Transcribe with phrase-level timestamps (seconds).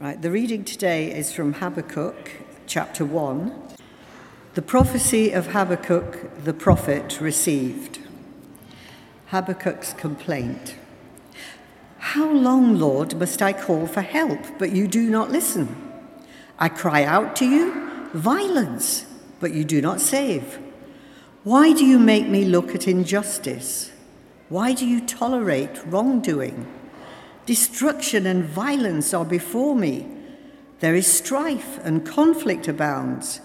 [0.00, 2.32] Right, the reading today is from Habakkuk
[2.66, 3.54] chapter 1.
[4.54, 8.00] The prophecy of Habakkuk the prophet received.
[9.26, 10.74] Habakkuk's complaint.
[11.98, 15.76] How long, Lord, must I call for help, but you do not listen?
[16.58, 19.06] I cry out to you, violence,
[19.38, 20.58] but you do not save.
[21.44, 23.92] Why do you make me look at injustice?
[24.48, 26.66] Why do you tolerate wrongdoing?
[27.46, 30.06] Destruction and violence are before me.
[30.80, 33.40] There is strife and conflict abounds.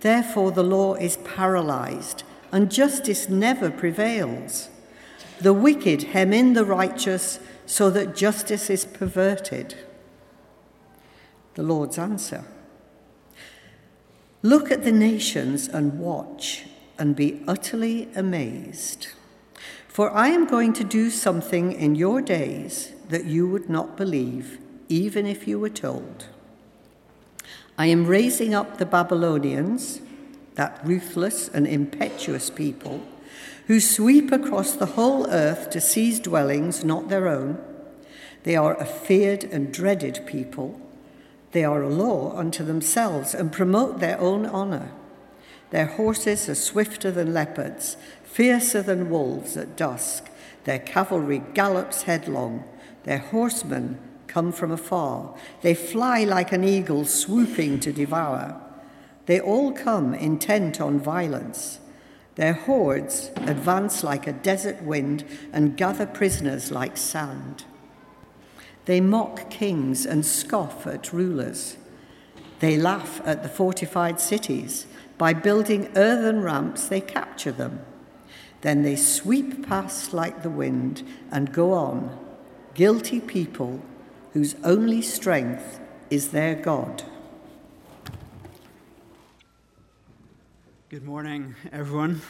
[0.00, 4.68] Therefore, the law is paralyzed, and justice never prevails.
[5.40, 9.74] The wicked hem in the righteous so that justice is perverted.
[11.54, 12.44] The Lord's answer
[14.42, 16.66] Look at the nations and watch,
[16.98, 19.08] and be utterly amazed.
[19.96, 24.58] For I am going to do something in your days that you would not believe,
[24.90, 26.26] even if you were told.
[27.78, 30.02] I am raising up the Babylonians,
[30.54, 33.00] that ruthless and impetuous people,
[33.68, 37.56] who sweep across the whole earth to seize dwellings not their own.
[38.42, 40.78] They are a feared and dreaded people.
[41.52, 44.90] They are a law unto themselves and promote their own honor.
[45.70, 50.30] Their horses are swifter than leopards, fiercer than wolves at dusk.
[50.64, 52.64] Their cavalry gallops headlong.
[53.04, 55.34] Their horsemen come from afar.
[55.62, 58.60] They fly like an eagle swooping to devour.
[59.26, 61.80] They all come intent on violence.
[62.36, 67.64] Their hordes advance like a desert wind and gather prisoners like sand.
[68.84, 71.76] They mock kings and scoff at rulers.
[72.60, 74.86] They laugh at the fortified cities.
[75.18, 77.80] By building earthen ramps, they capture them.
[78.62, 82.18] Then they sweep past like the wind and go on
[82.74, 83.80] guilty people
[84.34, 87.02] whose only strength is their God.
[90.90, 92.20] Good morning, everyone.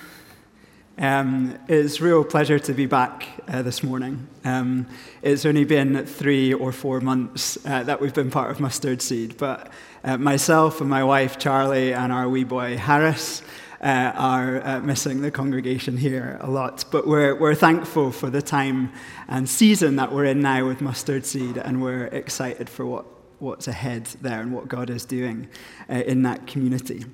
[0.99, 4.27] Um, it's real pleasure to be back uh, this morning.
[4.47, 4.87] Um,
[5.21, 9.37] it's only been three or four months uh, that we've been part of Mustard Seed,
[9.37, 9.71] but
[10.05, 13.43] uh, myself and my wife Charlie and our wee boy Harris
[13.83, 16.87] uh, are uh, missing the congregation here a lot.
[16.91, 18.91] But we're, we're thankful for the time
[19.29, 23.05] and season that we're in now with Mustard Seed, and we're excited for what,
[23.39, 25.49] what's ahead there and what God is doing
[25.91, 27.05] uh, in that community.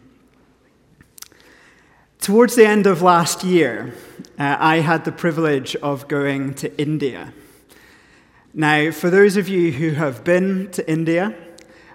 [2.22, 3.92] Towards the end of last year,
[4.38, 7.34] uh, I had the privilege of going to India.
[8.54, 11.34] Now, for those of you who have been to India,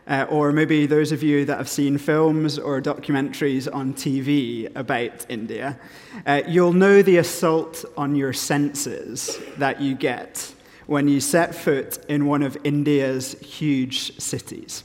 [0.06, 5.26] uh, or maybe those of you that have seen films or documentaries on TV about
[5.30, 5.80] India,
[6.26, 10.54] uh, you'll know the assault on your senses that you get
[10.88, 14.84] when you set foot in one of India's huge cities.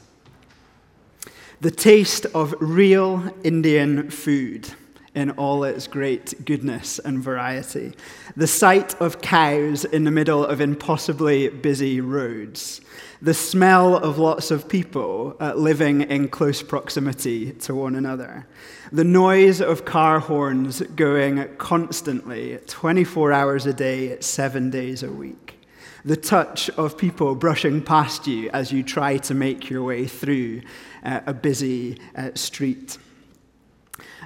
[1.60, 4.72] The taste of real Indian food
[5.14, 7.92] in all its great goodness and variety.
[8.36, 12.80] The sight of cows in the middle of impossibly busy roads
[13.22, 18.48] the smell of lots of people uh, living in close proximity to one another,
[18.90, 25.60] the noise of car horns going constantly, 24 hours a day, seven days a week,
[26.04, 30.60] the touch of people brushing past you as you try to make your way through
[31.04, 32.98] uh, a busy uh, street.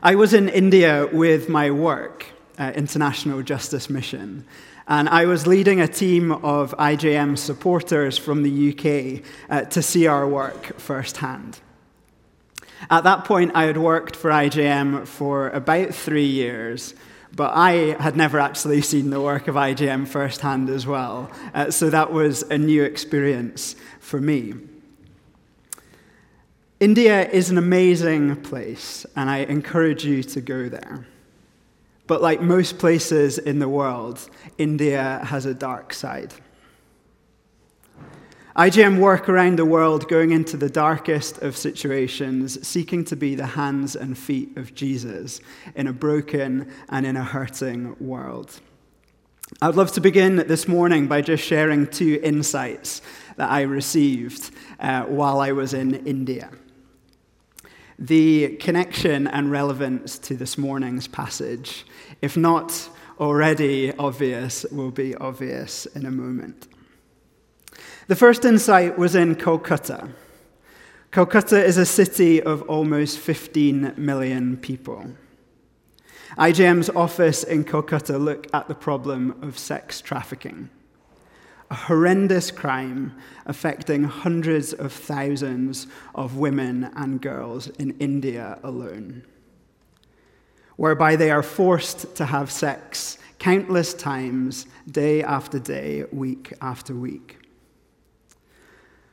[0.02, 2.26] I was in India with my work,
[2.58, 4.44] uh, International Justice Mission.
[4.86, 10.06] And I was leading a team of IJM supporters from the UK uh, to see
[10.06, 11.60] our work firsthand.
[12.90, 16.94] At that point, I had worked for IJM for about three years,
[17.34, 21.30] but I had never actually seen the work of IJM firsthand as well.
[21.54, 24.54] Uh, so that was a new experience for me.
[26.78, 31.06] India is an amazing place, and I encourage you to go there.
[32.06, 34.28] But like most places in the world,
[34.58, 36.34] India has a dark side.
[38.56, 43.46] IJM work around the world going into the darkest of situations, seeking to be the
[43.46, 45.40] hands and feet of Jesus
[45.74, 48.60] in a broken and in a hurting world.
[49.62, 53.00] I'd love to begin this morning by just sharing two insights
[53.36, 56.50] that I received uh, while I was in India.
[57.98, 61.86] The connection and relevance to this morning's passage
[62.22, 62.88] if not
[63.18, 66.68] already obvious, will be obvious in a moment.
[68.08, 70.10] The first insight was in Kolkata.
[71.12, 75.06] Kolkata is a city of almost 15 million people.
[76.36, 80.68] IJM's office in Kolkata looked at the problem of sex trafficking.
[81.70, 89.24] A horrendous crime affecting hundreds of thousands of women and girls in India alone,
[90.76, 97.38] whereby they are forced to have sex countless times, day after day, week after week.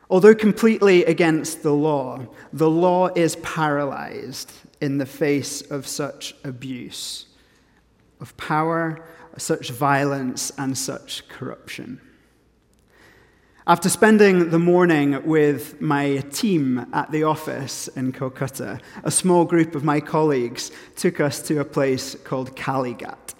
[0.09, 7.25] Although completely against the law, the law is paralyzed in the face of such abuse,
[8.19, 9.03] of power,
[9.37, 11.99] such violence, and such corruption.
[13.65, 19.73] After spending the morning with my team at the office in Kolkata, a small group
[19.73, 23.35] of my colleagues took us to a place called Kalighat.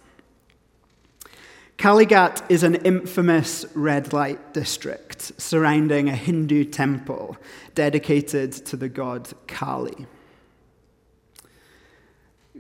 [1.78, 7.36] Kalighat is an infamous red light district surrounding a Hindu temple
[7.76, 10.08] dedicated to the god Kali.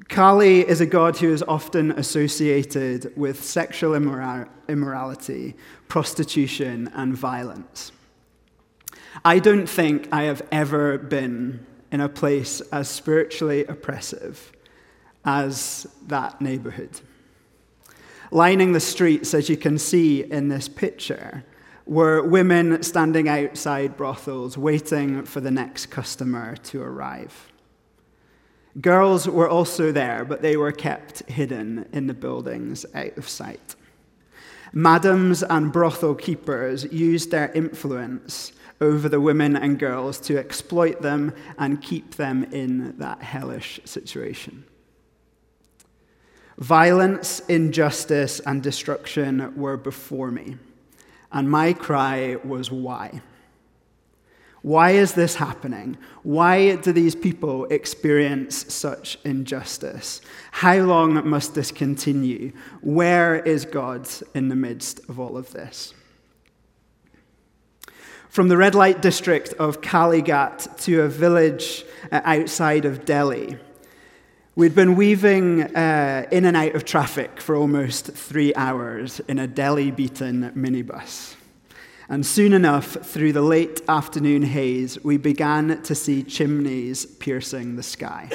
[0.09, 5.55] Kali is a god who is often associated with sexual immorality,
[5.87, 7.91] prostitution, and violence.
[9.23, 14.51] I don't think I have ever been in a place as spiritually oppressive
[15.25, 17.01] as that neighborhood.
[18.31, 21.45] Lining the streets, as you can see in this picture,
[21.85, 27.52] were women standing outside brothels waiting for the next customer to arrive.
[28.81, 33.75] Girls were also there, but they were kept hidden in the buildings out of sight.
[34.73, 41.33] Madams and brothel keepers used their influence over the women and girls to exploit them
[41.59, 44.65] and keep them in that hellish situation.
[46.57, 50.57] Violence, injustice, and destruction were before me,
[51.31, 53.21] and my cry was, Why?
[54.63, 55.97] Why is this happening?
[56.23, 60.21] Why do these people experience such injustice?
[60.53, 62.53] How long must this continue?
[62.79, 65.93] Where is God in the midst of all of this?
[68.29, 73.57] From the red light district of Kalighat to a village uh, outside of Delhi,
[74.55, 79.45] we'd been weaving uh, in and out of traffic for almost three hours in a
[79.45, 81.35] Delhi beaten minibus.
[82.13, 87.81] And soon enough, through the late afternoon haze, we began to see chimneys piercing the
[87.81, 88.29] sky.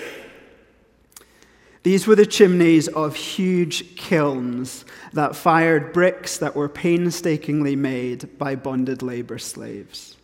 [1.85, 8.57] These were the chimneys of huge kilns that fired bricks that were painstakingly made by
[8.57, 10.17] bonded labor slaves.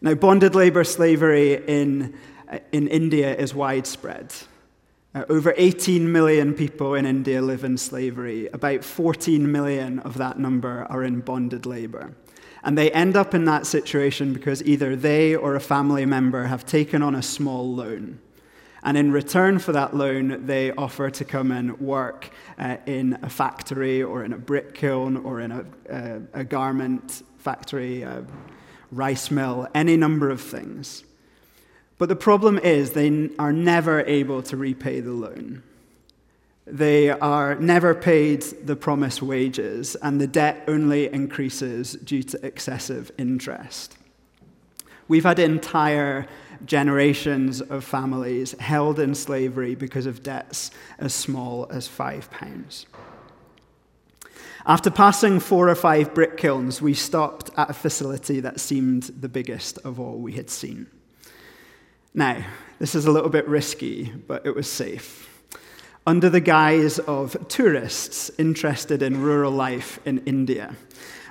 [0.00, 2.18] Now, bonded labor slavery in,
[2.72, 4.34] in India is widespread.
[5.14, 8.48] Uh, over 18 million people in India live in slavery.
[8.48, 12.16] About 14 million of that number are in bonded labor.
[12.62, 16.66] And they end up in that situation because either they or a family member have
[16.66, 18.18] taken on a small loan.
[18.82, 23.28] And in return for that loan, they offer to come and work uh, in a
[23.28, 28.24] factory or in a brick kiln or in a, uh, a garment factory, a
[28.92, 31.04] rice mill, any number of things.
[31.98, 35.62] But the problem is they are never able to repay the loan.
[36.70, 43.10] They are never paid the promised wages, and the debt only increases due to excessive
[43.16, 43.96] interest.
[45.06, 46.26] We've had entire
[46.66, 52.86] generations of families held in slavery because of debts as small as five pounds.
[54.66, 59.28] After passing four or five brick kilns, we stopped at a facility that seemed the
[59.28, 60.88] biggest of all we had seen.
[62.12, 62.44] Now,
[62.78, 65.37] this is a little bit risky, but it was safe
[66.08, 70.74] under the guise of tourists interested in rural life in India.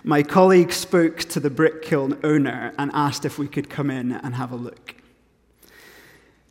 [0.04, 4.12] My colleague spoke to the brick kiln owner and asked if we could come in
[4.12, 4.94] and have a look.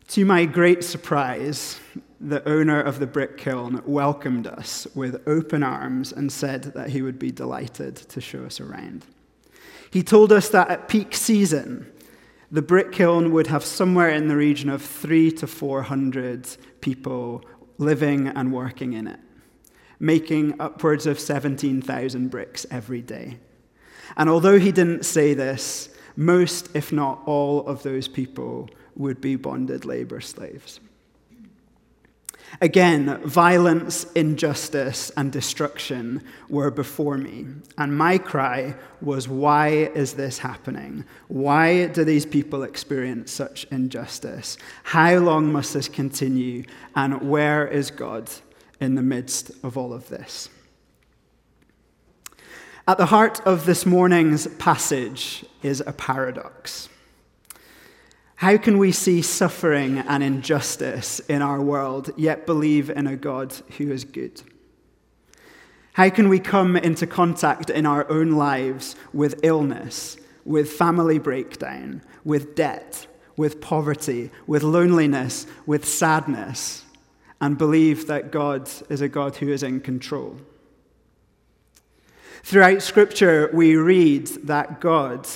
[0.09, 1.79] To my great surprise,
[2.21, 7.03] the owner of the brick kiln welcomed us with open arms and said that he
[7.03, 9.07] would be delighted to show us around.
[9.93, 11.93] He told us that at peak season,
[12.51, 16.49] the brick kiln would have somewhere in the region of three to 400
[16.81, 17.45] people
[17.79, 19.21] living and working in it,
[19.99, 23.39] making upwards of 17,000 bricks every day.
[24.17, 29.37] And although he didn't say this, most, if not all, of those people would be
[29.37, 30.81] bonded labor slaves.
[32.61, 37.47] Again, violence, injustice, and destruction were before me.
[37.77, 41.05] And my cry was, Why is this happening?
[41.29, 44.57] Why do these people experience such injustice?
[44.85, 46.65] How long must this continue?
[46.95, 48.31] And where is God
[48.81, 50.49] in the midst of all of this?
[52.89, 56.89] At the heart of this morning's passage is a paradox.
[58.37, 63.55] How can we see suffering and injustice in our world, yet believe in a God
[63.79, 64.43] who is good?
[65.95, 72.03] How can we come into contact in our own lives with illness, with family breakdown,
[72.25, 73.07] with debt,
[73.39, 76.85] with poverty, with loneliness, with sadness,
[77.41, 80.37] and believe that God is a God who is in control?
[82.43, 85.27] Throughout Scripture, we read that God,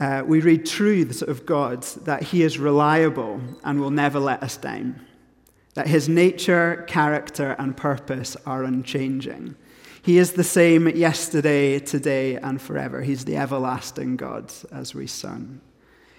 [0.00, 4.56] uh, we read truths of God, that He is reliable and will never let us
[4.56, 5.04] down,
[5.74, 9.56] that His nature, character, and purpose are unchanging
[10.08, 13.02] he is the same yesterday, today, and forever.
[13.02, 15.60] He's the everlasting God, as we sung.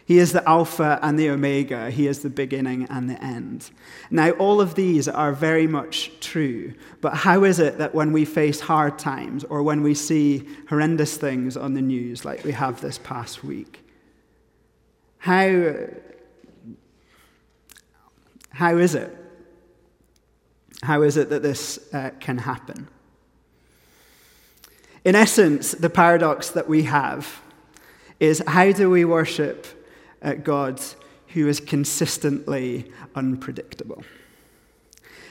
[0.09, 1.91] He is the Alpha and the Omega.
[1.91, 3.69] He is the beginning and the end.
[4.09, 8.25] Now, all of these are very much true, but how is it that when we
[8.25, 12.81] face hard times or when we see horrendous things on the news like we have
[12.81, 13.85] this past week,
[15.19, 15.75] how,
[18.49, 19.15] how is it?
[20.81, 22.87] How is it that this uh, can happen?
[25.05, 27.43] In essence, the paradox that we have
[28.19, 29.75] is how do we worship
[30.21, 30.81] a God
[31.29, 34.03] who is consistently unpredictable?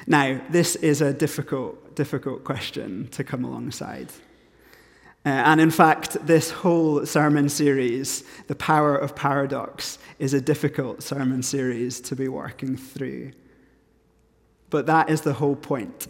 [0.06, 4.08] Now, this is a difficult, difficult question to come alongside.
[5.26, 11.02] Uh, and in fact, this whole sermon series, The Power of Paradox, is a difficult
[11.02, 13.32] sermon series to be working through.
[14.70, 16.06] But that is the whole point.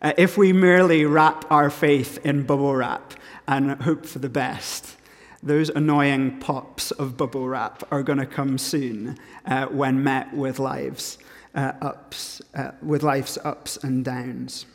[0.00, 3.14] Uh, if we merely wrap our faith in bubble wrap
[3.48, 4.95] and hope for the best,
[5.42, 10.58] those annoying pops of bubble wrap are going to come soon uh, when met with
[10.58, 11.18] lives
[11.54, 14.66] uh, ups, uh, with life's ups and downs.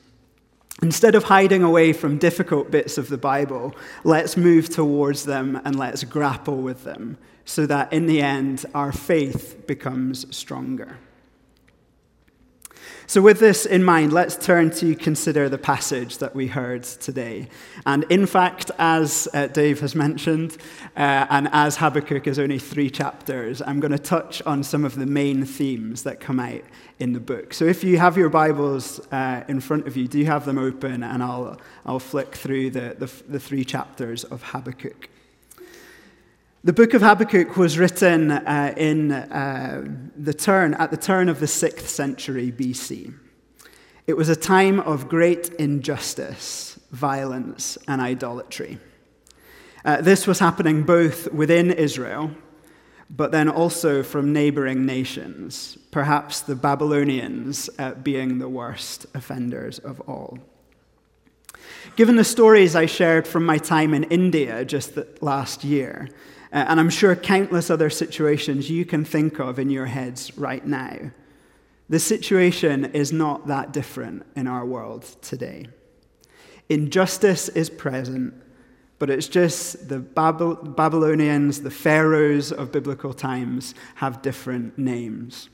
[0.82, 5.78] Instead of hiding away from difficult bits of the Bible, let's move towards them and
[5.78, 10.98] let's grapple with them so that in the end our faith becomes stronger.
[13.12, 17.50] So, with this in mind, let's turn to consider the passage that we heard today.
[17.86, 20.56] And in fact, as uh, Dave has mentioned,
[20.96, 24.96] uh, and as Habakkuk is only three chapters, I'm going to touch on some of
[24.96, 26.62] the main themes that come out
[27.00, 27.54] in the book.
[27.54, 31.04] So, if you have your Bibles uh, in front of you, do have them open,
[31.04, 35.10] and I'll, I'll flick through the, the, the three chapters of Habakkuk.
[36.64, 39.84] The book of Habakkuk was written uh, in uh,
[40.16, 43.16] the turn, at the turn of the 6th century BC.
[44.06, 48.78] It was a time of great injustice, violence, and idolatry.
[49.84, 52.30] Uh, this was happening both within Israel,
[53.10, 60.00] but then also from neighboring nations, perhaps the Babylonians uh, being the worst offenders of
[60.02, 60.38] all.
[61.96, 66.08] Given the stories I shared from my time in India just last year,
[66.52, 70.66] uh, and I'm sure countless other situations you can think of in your heads right
[70.66, 71.12] now.
[71.90, 75.68] The situation is not that different in our world today.
[76.70, 78.34] Injustice is present,
[79.00, 85.50] but it's just the Babylonians, the pharaohs of biblical times have different names.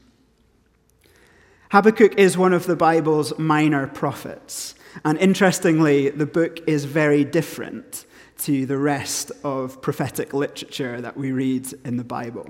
[1.72, 4.76] Habakkuk is one of the Bible's minor prophets.
[5.04, 8.06] And interestingly, the book is very different
[8.40, 12.50] to the rest of prophetic literature that we read in the Bible.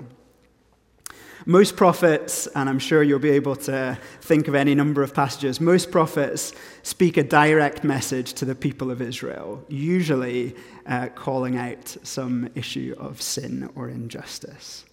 [1.46, 5.60] Most prophets, and I'm sure you'll be able to think of any number of passages,
[5.60, 6.52] most prophets
[6.82, 10.54] speak a direct message to the people of Israel, usually
[10.86, 14.84] uh, calling out some issue of sin or injustice.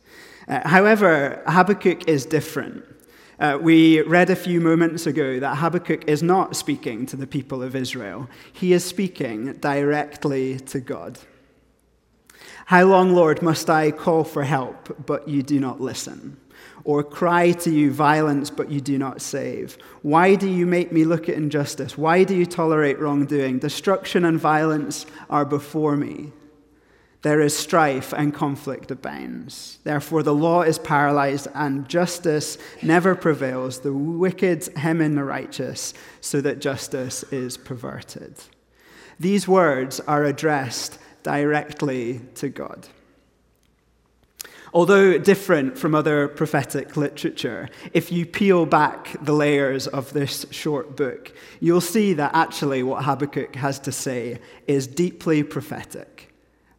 [0.47, 2.85] Uh, however, Habakkuk is different.
[3.39, 7.61] Uh, we read a few moments ago that Habakkuk is not speaking to the people
[7.61, 11.19] of Israel, he is speaking directly to God.
[12.65, 16.37] How long, Lord, must I call for help, but you do not listen?
[16.83, 19.77] Or cry to you violence, but you do not save?
[20.01, 21.97] Why do you make me look at injustice?
[21.97, 23.59] Why do you tolerate wrongdoing?
[23.59, 26.31] Destruction and violence are before me.
[27.25, 29.79] There is strife and conflict abounds.
[29.83, 33.79] Therefore, the law is paralyzed and justice never prevails.
[33.79, 38.35] The wicked hem in the righteous so that justice is perverted.
[39.19, 42.89] These words are addressed directly to God.
[44.71, 50.95] Although different from other prophetic literature, if you peel back the layers of this short
[50.95, 56.14] book, you'll see that actually what Habakkuk has to say is deeply prophetic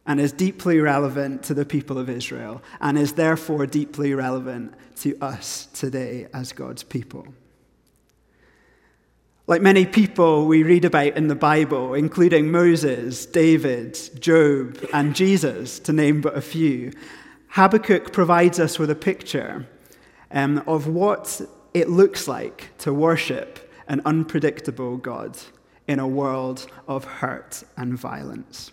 [0.07, 5.17] and is deeply relevant to the people of Israel and is therefore deeply relevant to
[5.21, 7.27] us today as God's people.
[9.45, 15.79] Like many people we read about in the Bible, including Moses, David, Job, and Jesus,
[15.79, 16.91] to name but a few,
[17.49, 19.67] Habakkuk provides us with a picture
[20.31, 21.41] um, of what
[21.73, 25.37] it looks like to worship an unpredictable God
[25.87, 28.71] in a world of hurt and violence.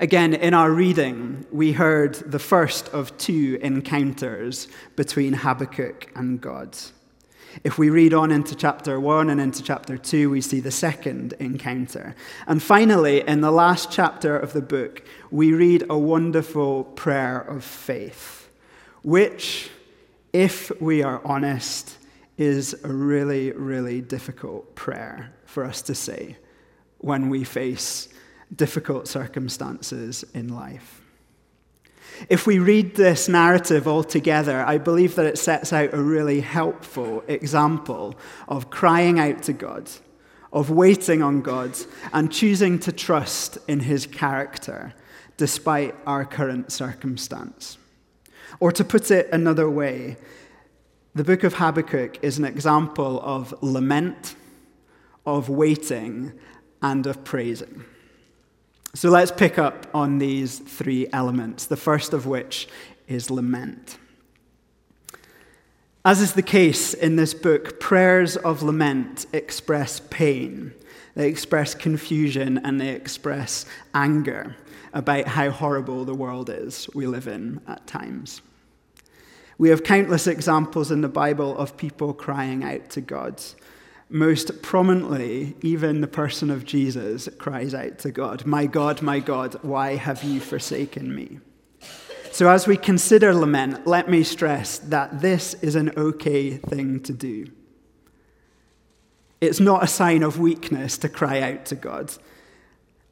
[0.00, 6.76] Again, in our reading, we heard the first of two encounters between Habakkuk and God.
[7.62, 11.34] If we read on into chapter 1 and into chapter 2, we see the second
[11.34, 12.16] encounter.
[12.46, 17.62] And finally, in the last chapter of the book, we read a wonderful prayer of
[17.62, 18.48] faith,
[19.02, 19.68] which,
[20.32, 21.98] if we are honest,
[22.38, 26.38] is a really, really difficult prayer for us to say
[26.98, 28.08] when we face
[28.54, 31.00] difficult circumstances in life.
[32.28, 36.40] If we read this narrative all together, I believe that it sets out a really
[36.40, 38.14] helpful example
[38.48, 39.90] of crying out to God,
[40.52, 41.76] of waiting on God,
[42.12, 44.94] and choosing to trust in his character
[45.36, 47.78] despite our current circumstance.
[48.60, 50.16] Or to put it another way,
[51.14, 54.36] the book of Habakkuk is an example of lament,
[55.26, 56.32] of waiting,
[56.80, 57.84] and of praising.
[58.94, 62.68] So let's pick up on these three elements, the first of which
[63.08, 63.96] is lament.
[66.04, 70.74] As is the case in this book, prayers of lament express pain,
[71.14, 74.56] they express confusion, and they express anger
[74.92, 78.42] about how horrible the world is we live in at times.
[79.56, 83.40] We have countless examples in the Bible of people crying out to God
[84.12, 89.56] most prominently, even the person of Jesus cries out to God, My God, my God,
[89.62, 91.40] why have you forsaken me?
[92.30, 97.12] So, as we consider lament, let me stress that this is an okay thing to
[97.12, 97.46] do.
[99.40, 102.12] It's not a sign of weakness to cry out to God.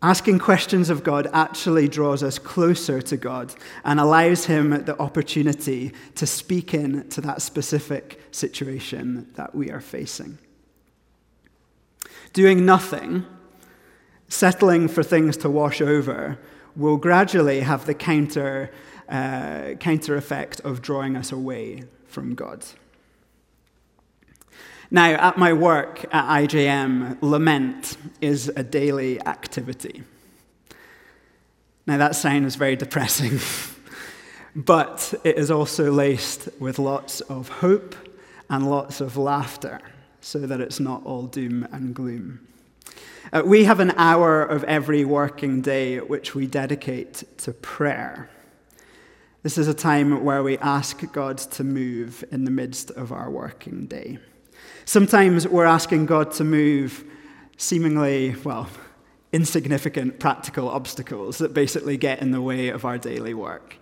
[0.02, 3.54] Asking questions of God actually draws us closer to God
[3.84, 9.80] and allows Him the opportunity to speak in to that specific situation that we are
[9.80, 10.38] facing.
[12.32, 13.26] Doing nothing,
[14.28, 16.38] settling for things to wash over,
[16.76, 18.70] will gradually have the counter,
[19.08, 22.64] uh, counter effect of drawing us away from God.
[24.90, 30.02] Now, at my work at IJM, lament is a daily activity.
[31.86, 33.38] Now, that sounds very depressing,
[34.56, 37.94] but it is also laced with lots of hope
[38.48, 39.80] and lots of laughter
[40.20, 42.46] so that it's not all doom and gloom.
[43.32, 48.28] Uh, we have an hour of every working day which we dedicate to prayer.
[49.42, 53.30] This is a time where we ask God to move in the midst of our
[53.30, 54.18] working day.
[54.84, 57.04] Sometimes we're asking God to move
[57.56, 58.68] seemingly, well,
[59.32, 63.76] insignificant practical obstacles that basically get in the way of our daily work.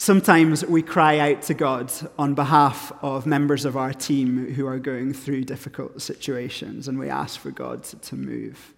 [0.00, 4.78] Sometimes we cry out to God on behalf of members of our team who are
[4.78, 8.74] going through difficult situations, and we ask for God to move.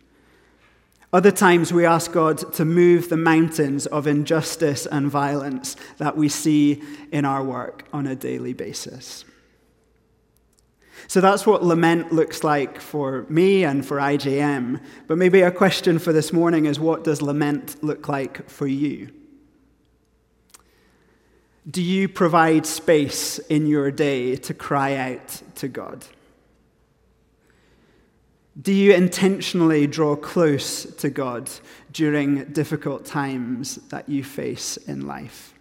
[1.13, 6.31] Other times we ask God to move the mountains of injustice and violence that we
[6.31, 9.27] see in our work on a daily basis.
[11.07, 14.81] So that's what lament looks like for me and for IJM.
[15.07, 19.11] But maybe a question for this morning is what does lament look like for you?
[21.69, 26.05] Do you provide space in your day to cry out to God?
[28.61, 31.51] Do you intentionally draw close to God
[31.93, 35.55] during difficult times that you face in life?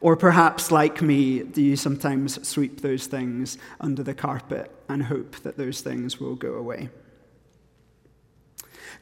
[0.00, 5.36] Or perhaps, like me, do you sometimes sweep those things under the carpet and hope
[5.42, 6.88] that those things will go away?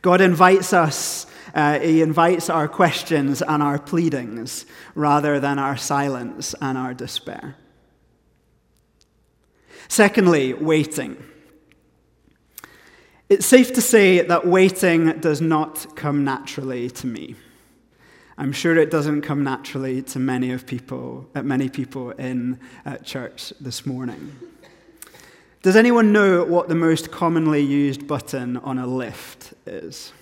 [0.02, 6.54] God invites us uh, he invites our questions and our pleadings rather than our silence
[6.60, 7.56] and our despair.
[9.88, 11.16] Secondly, waiting.
[13.28, 17.34] It's safe to say that waiting does not come naturally to me.
[18.36, 22.98] I'm sure it doesn't come naturally to many of people, uh, many people in uh,
[22.98, 24.36] church this morning.
[25.62, 30.12] Does anyone know what the most commonly used button on a lift is?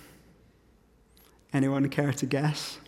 [1.53, 2.79] Anyone care to guess?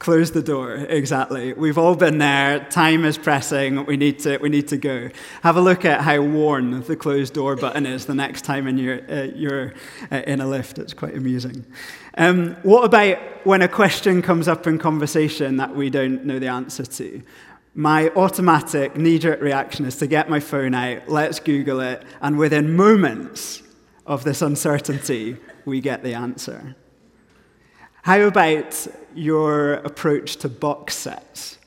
[0.00, 1.52] Close the door, exactly.
[1.52, 2.66] We've all been there.
[2.68, 3.86] Time is pressing.
[3.86, 5.08] We need to, we need to go.
[5.42, 8.76] Have a look at how worn the closed door button is the next time in
[8.76, 9.72] your, uh, you're
[10.10, 10.78] uh, in a lift.
[10.78, 11.64] It's quite amusing.
[12.18, 16.48] Um, what about when a question comes up in conversation that we don't know the
[16.48, 17.22] answer to?
[17.74, 22.38] My automatic knee jerk reaction is to get my phone out, let's Google it, and
[22.38, 23.62] within moments
[24.06, 26.76] of this uncertainty, we get the answer.
[28.02, 31.58] How about your approach to box sets?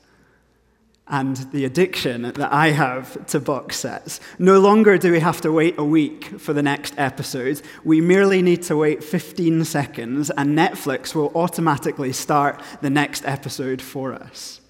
[1.10, 4.20] and the addiction that I have to box sets.
[4.38, 7.62] No longer do we have to wait a week for the next episode.
[7.82, 13.80] We merely need to wait 15 seconds, and Netflix will automatically start the next episode
[13.80, 14.60] for us.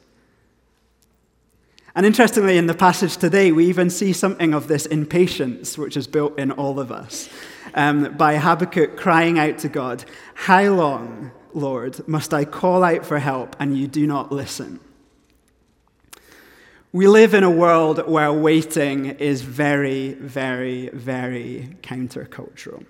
[1.99, 6.07] And interestingly, in the passage today, we even see something of this impatience which is
[6.07, 7.29] built in all of us
[7.75, 13.19] um, by Habakkuk crying out to God, How long, Lord, must I call out for
[13.19, 14.79] help and you do not listen?
[16.93, 22.87] We live in a world where waiting is very, very, very countercultural.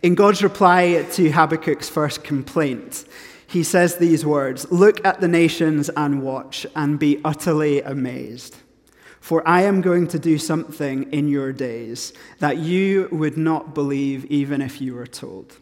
[0.00, 3.04] In God's reply to Habakkuk's first complaint,
[3.52, 8.56] he says these words Look at the nations and watch, and be utterly amazed.
[9.20, 14.24] For I am going to do something in your days that you would not believe
[14.24, 15.56] even if you were told.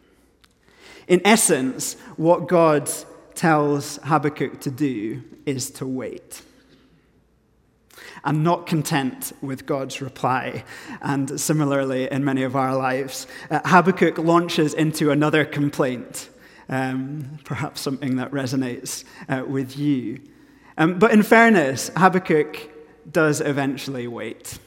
[1.07, 2.89] In essence, what God
[3.35, 6.41] tells Habakkuk to do is to wait
[8.23, 10.63] and not content with God's reply.
[11.01, 16.29] And similarly, in many of our lives, uh, Habakkuk launches into another complaint,
[16.71, 20.21] um, perhaps something that resonates uh, with you.
[20.77, 22.69] Um, but in fairness, Habakkuk
[23.11, 24.57] does eventually wait.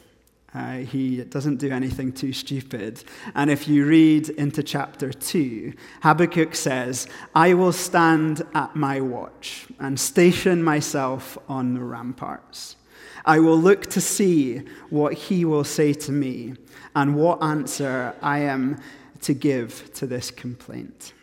[0.54, 3.02] Uh, he doesn't do anything too stupid.
[3.34, 9.66] And if you read into chapter 2, Habakkuk says, I will stand at my watch
[9.80, 12.76] and station myself on the ramparts.
[13.24, 14.58] I will look to see
[14.90, 16.54] what he will say to me
[16.94, 18.80] and what answer I am
[19.22, 21.14] to give to this complaint.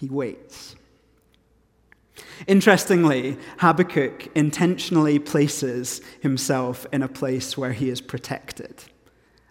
[0.00, 0.76] He waits.
[2.46, 8.84] Interestingly, Habakkuk intentionally places himself in a place where he is protected,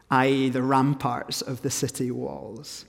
[0.10, 2.86] i.e., the ramparts of the city walls.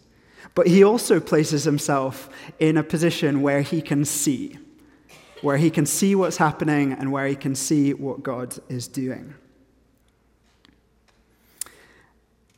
[0.55, 4.59] But he also places himself in a position where he can see
[5.43, 9.35] where he can see what's happening and where he can see what God is doing.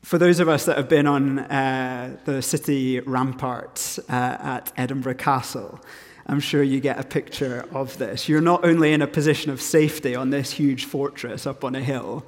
[0.08, 5.16] For those of us that have been on uh, the city ramparts uh, at Edinburgh
[5.16, 5.78] Castle,
[6.24, 8.26] I'm sure you get a picture of this.
[8.26, 11.82] You're not only in a position of safety on this huge fortress up on a
[11.82, 12.24] hill,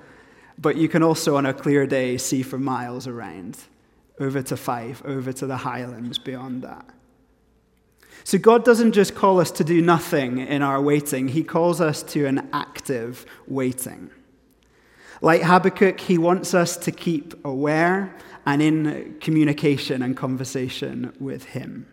[0.58, 3.56] but you can also, on a clear day, see for miles around,
[4.18, 6.84] over to Fife, over to the highlands beyond that.
[8.24, 12.02] So God doesn't just call us to do nothing in our waiting, He calls us
[12.12, 14.10] to an active waiting.
[15.20, 21.86] Like Habakkuk, He wants us to keep aware and in communication and conversation with Him.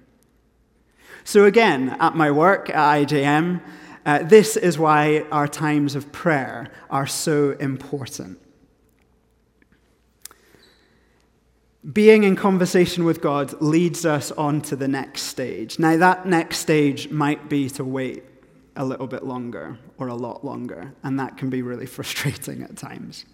[1.24, 3.62] So, again, at my work at IJM,
[4.06, 8.40] uh, this is why our times of prayer are so important.
[11.94, 15.80] being in conversation with God leads us on to the next stage.
[15.80, 18.24] Now, that next stage might be to wait
[18.78, 22.78] a little bit longer or a lot longer, and that can be really frustrating at
[22.78, 23.26] times.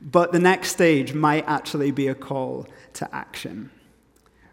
[0.00, 3.70] But the next stage might actually be a call to action.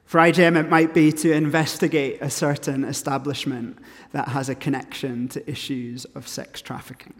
[0.06, 3.78] For IJM, it might be to investigate a certain establishment
[4.12, 7.14] that has a connection to issues of sex trafficking.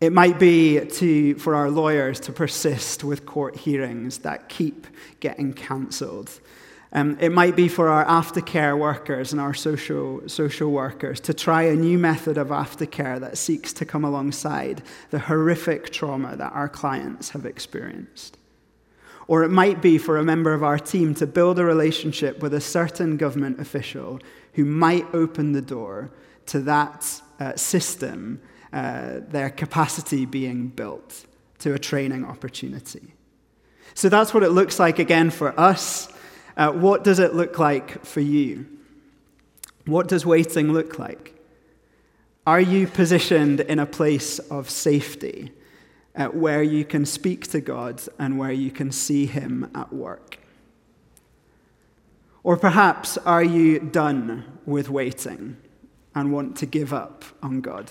[0.00, 4.86] It might be to, for our lawyers to persist with court hearings that keep
[5.20, 6.40] getting cancelled.
[6.92, 11.62] Um, it might be for our aftercare workers and our social, social workers to try
[11.62, 16.68] a new method of aftercare that seeks to come alongside the horrific trauma that our
[16.68, 18.38] clients have experienced.
[19.28, 22.52] Or it might be for a member of our team to build a relationship with
[22.54, 24.18] a certain government official
[24.54, 26.10] who might open the door
[26.46, 31.26] to that uh, system uh, their capacity being built
[31.58, 33.14] to a training opportunity.
[33.94, 36.08] So that's what it looks like again for us.
[36.56, 38.66] Uh, what does it look like for you?
[39.86, 41.34] What does waiting look like?
[42.46, 45.52] Are you positioned in a place of safety
[46.16, 50.38] uh, where you can speak to God and where you can see Him at work?
[52.42, 55.58] Or perhaps are you done with waiting
[56.14, 57.90] and want to give up on God?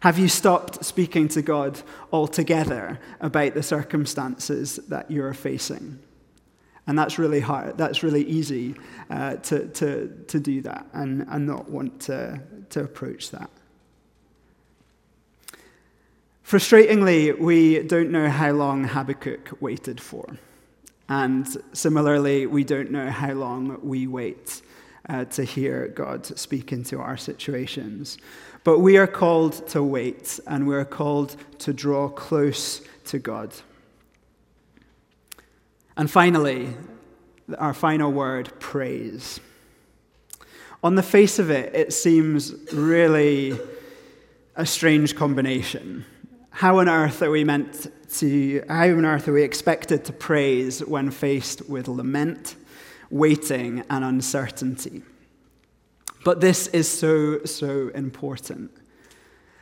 [0.00, 1.80] Have you stopped speaking to God
[2.12, 6.00] altogether about the circumstances that you're facing?
[6.86, 7.78] And that's really hard.
[7.78, 8.74] That's really easy
[9.08, 12.40] uh, to, to, to do that and, and not want to,
[12.70, 13.50] to approach that.
[16.44, 20.26] Frustratingly, we don't know how long Habakkuk waited for.
[21.08, 24.62] And similarly, we don't know how long we wait
[25.08, 28.18] uh, to hear God speak into our situations.
[28.64, 33.52] But we are called to wait and we are called to draw close to God.
[35.96, 36.74] And finally,
[37.58, 39.40] our final word praise.
[40.82, 43.58] On the face of it, it seems really
[44.56, 46.04] a strange combination.
[46.50, 50.80] How on earth are we meant to, how on earth are we expected to praise
[50.80, 52.56] when faced with lament,
[53.10, 55.02] waiting, and uncertainty?
[56.24, 58.70] But this is so, so important.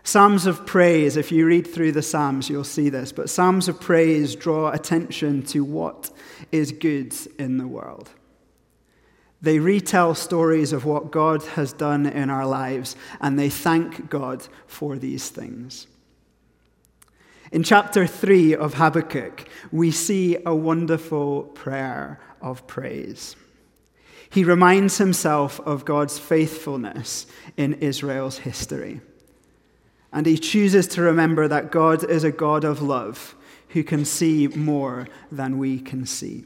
[0.03, 3.81] Psalms of praise, if you read through the Psalms, you'll see this, but Psalms of
[3.81, 6.11] praise draw attention to what
[6.53, 8.11] is good in the world.
[9.43, 14.47] They retell stories of what God has done in our lives, and they thank God
[14.67, 15.87] for these things.
[17.51, 23.35] In chapter 3 of Habakkuk, we see a wonderful prayer of praise.
[24.29, 27.27] He reminds himself of God's faithfulness
[27.57, 29.01] in Israel's history.
[30.13, 33.35] And he chooses to remember that God is a God of love
[33.73, 36.45] who can see more than we can see.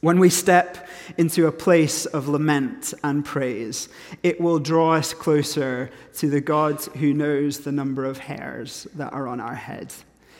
[0.00, 3.90] When we step into a place of lament and praise,
[4.22, 9.12] it will draw us closer to the God who knows the number of hairs that
[9.12, 9.92] are on our head.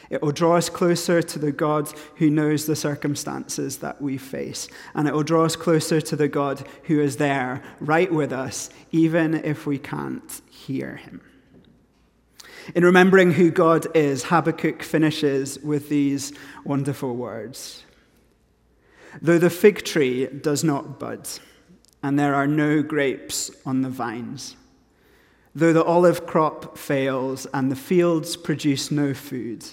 [0.09, 4.67] It will draw us closer to the God who knows the circumstances that we face.
[4.95, 8.71] And it will draw us closer to the God who is there, right with us,
[8.91, 11.21] even if we can't hear him.
[12.75, 16.33] In remembering who God is, Habakkuk finishes with these
[16.65, 17.85] wonderful words
[19.21, 21.29] Though the fig tree does not bud,
[22.03, 24.55] and there are no grapes on the vines,
[25.53, 29.65] though the olive crop fails, and the fields produce no food,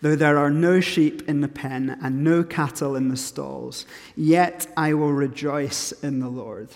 [0.00, 3.86] though there are no sheep in the pen, and no cattle in the stalls,
[4.16, 6.70] yet I will rejoice in the Lord.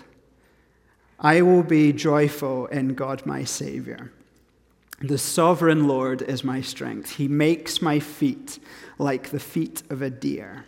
[1.19, 4.13] I will be joyful in God my Savior.
[5.01, 7.17] The sovereign Lord is my strength.
[7.17, 8.59] He makes my feet
[8.99, 10.65] like the feet of a deer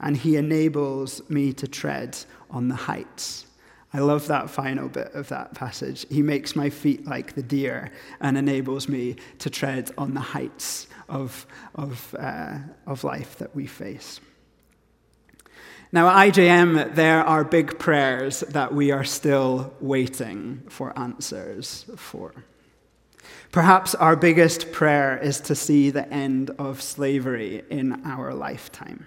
[0.00, 2.18] and he enables me to tread
[2.50, 3.46] on the heights.
[3.92, 6.06] I love that final bit of that passage.
[6.08, 10.86] He makes my feet like the deer and enables me to tread on the heights
[11.08, 14.20] of, of, uh, of life that we face.
[15.92, 22.32] Now, at IJM, there are big prayers that we are still waiting for answers for.
[23.52, 29.06] Perhaps our biggest prayer is to see the end of slavery in our lifetime.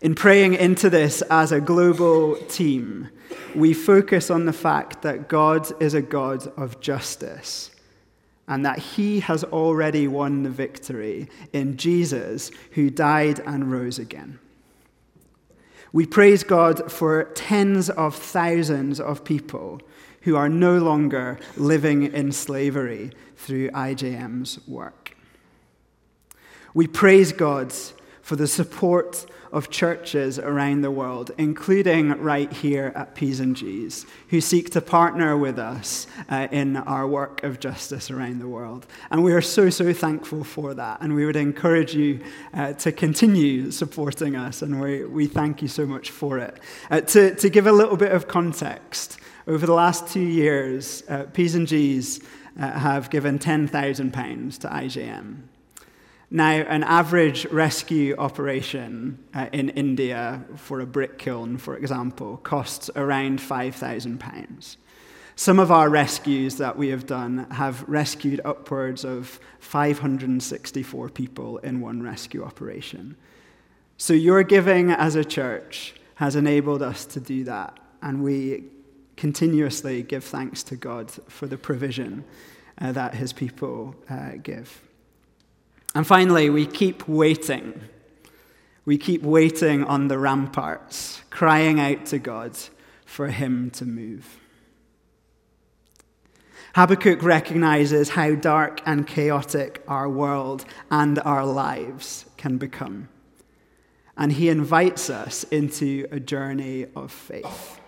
[0.00, 3.10] In praying into this as a global team,
[3.54, 7.70] we focus on the fact that God is a God of justice
[8.48, 14.38] and that he has already won the victory in Jesus, who died and rose again.
[15.92, 19.80] We praise God for tens of thousands of people
[20.22, 25.16] who are no longer living in slavery through IJM's work.
[26.74, 27.72] We praise God
[28.22, 34.06] for the support of churches around the world, including right here at P's and G's,
[34.28, 38.86] who seek to partner with us uh, in our work of justice around the world.
[39.10, 41.02] And we are so, so thankful for that.
[41.02, 42.20] And we would encourage you
[42.54, 46.58] uh, to continue supporting us, and we, we thank you so much for it.
[46.90, 51.24] Uh, to, to give a little bit of context, over the last two years, uh,
[51.32, 52.20] P's and G's
[52.60, 55.42] uh, have given £10,000 to IJM.
[56.30, 62.88] Now, an average rescue operation uh, in India for a brick kiln, for example, costs
[62.96, 64.76] around £5,000.
[65.34, 71.80] Some of our rescues that we have done have rescued upwards of 564 people in
[71.80, 73.16] one rescue operation.
[73.96, 78.64] So, your giving as a church has enabled us to do that, and we
[79.22, 82.24] continuously give thanks to God for the provision
[82.80, 84.82] uh, that his people uh, give.
[85.94, 87.82] And finally, we keep waiting.
[88.84, 92.58] We keep waiting on the ramparts, crying out to God
[93.06, 94.40] for Him to move.
[96.74, 103.08] Habakkuk recognizes how dark and chaotic our world and our lives can become.
[104.16, 107.78] And he invites us into a journey of faith.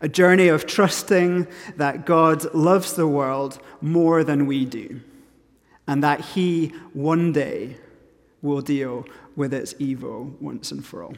[0.00, 5.00] A journey of trusting that God loves the world more than we do
[5.86, 7.76] and that he one day
[8.42, 11.14] will deal with its evil once and for all.